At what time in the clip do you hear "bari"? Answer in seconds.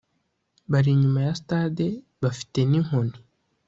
0.71-0.89